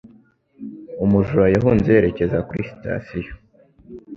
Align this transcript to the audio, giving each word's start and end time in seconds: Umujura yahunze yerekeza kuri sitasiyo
Umujura 1.03 1.45
yahunze 1.55 1.87
yerekeza 1.95 2.37
kuri 2.47 2.61
sitasiyo 2.69 3.33